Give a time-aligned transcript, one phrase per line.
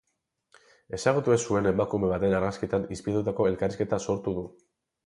[0.97, 4.51] Ezagutu ez zuen emakume baten argazkietan inspiratutako elkarrizketa sortu du.